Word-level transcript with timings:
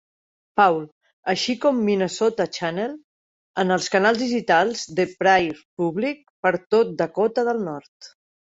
Paul, 0.59 0.77
així 1.33 1.55
com 1.65 1.81
"Minnesota 1.89 2.47
Channel" 2.59 2.95
en 3.65 3.75
els 3.77 3.91
canals 3.97 4.23
digitals 4.25 4.89
de 5.01 5.07
Prairie 5.23 5.59
Public 5.83 6.25
per 6.47 6.57
tot 6.77 6.97
Dakota 7.05 7.49
de 7.51 7.59
el 7.59 7.67
Nord. 7.73 8.15